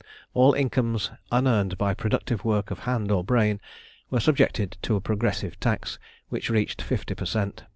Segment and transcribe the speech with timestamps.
[0.33, 3.61] All incomes unearned by productive work of hand or brain
[4.09, 7.65] were subjected to a progressive tax, which reached fifty per cent.